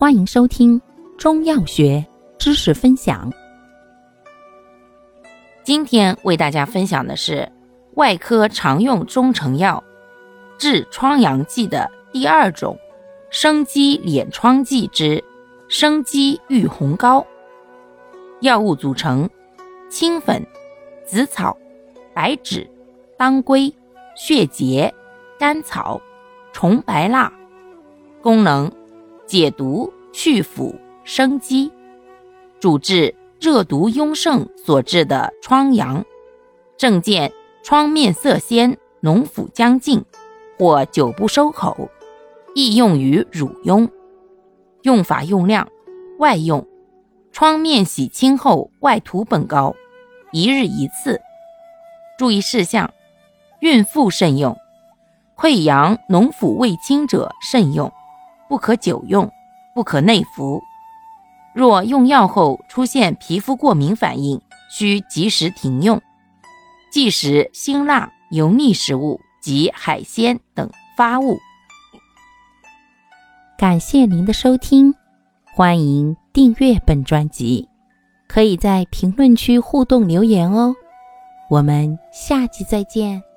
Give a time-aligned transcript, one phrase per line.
[0.00, 0.80] 欢迎收听
[1.18, 2.06] 中药学
[2.38, 3.28] 知识分享。
[5.64, 7.50] 今天为大家分享的是
[7.94, 9.82] 外科常用中成药
[10.56, 12.78] 治疮疡剂的第二种
[13.30, 15.24] 生肌敛疮剂之
[15.66, 17.26] 生肌玉红膏。
[18.40, 19.28] 药物组成：
[19.90, 20.46] 青粉、
[21.04, 21.58] 紫草、
[22.14, 22.70] 白芷、
[23.16, 23.74] 当归、
[24.14, 24.94] 血竭、
[25.40, 26.00] 甘草、
[26.52, 27.32] 虫白蜡。
[28.22, 28.77] 功能。
[29.28, 30.74] 解毒、去腐、
[31.04, 31.70] 生肌，
[32.58, 36.02] 主治热毒壅盛所致的疮疡，
[36.78, 37.30] 症见
[37.62, 40.02] 疮面色鲜、脓腐将尽
[40.58, 41.90] 或久不收口，
[42.54, 43.90] 易用于乳痈。
[44.82, 45.68] 用法用量：
[46.18, 46.66] 外用，
[47.30, 49.76] 疮面洗清后外涂本膏，
[50.32, 51.20] 一日一次。
[52.18, 52.90] 注意事项：
[53.60, 54.56] 孕妇慎用，
[55.36, 57.92] 溃疡、脓腐未清者慎用。
[58.48, 59.30] 不可久用，
[59.74, 60.62] 不可内服。
[61.54, 66.00] 若用药后出现皮肤过敏反应，需及时停用。
[66.90, 71.38] 忌食辛辣、油腻食物及海鲜等发物。
[73.58, 74.94] 感谢您的收听，
[75.54, 77.68] 欢迎订阅本专辑，
[78.28, 80.74] 可以在评论区互动留言哦。
[81.50, 83.27] 我们下期再见。